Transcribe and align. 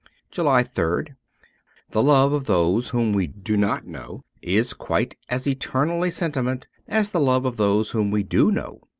204 0.31 0.33
JULY 0.33 1.03
3rd 1.03 1.15
THE 1.91 2.01
love 2.01 2.33
of 2.33 2.45
those 2.45 2.89
whom 2.89 3.13
we 3.13 3.27
do 3.27 3.55
not 3.55 3.85
know 3.85 4.23
is 4.41 4.73
quite 4.73 5.15
as 5.29 5.45
eternal 5.45 6.03
a 6.03 6.09
sentiment 6.09 6.65
as 6.87 7.11
the 7.11 7.19
love 7.21 7.45
of 7.45 7.57
those 7.57 7.91
v/hom 7.91 8.09
we 8.09 8.23
do 8.23 8.49
know. 8.49 8.81